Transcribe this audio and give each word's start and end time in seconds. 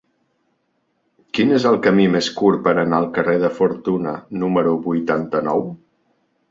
Quin 1.37 1.53
és 1.57 1.67
el 1.71 1.77
camí 1.87 2.07
més 2.15 2.31
curt 2.41 2.65
per 2.69 2.73
anar 2.85 3.03
al 3.03 3.07
carrer 3.19 3.39
de 3.47 3.55
Fortuna 3.61 4.19
número 4.45 4.77
vuitanta-nou? 4.89 5.69